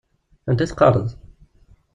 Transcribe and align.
Anda 0.49 0.63
i 0.65 0.67
teqqareḍ? 0.69 1.07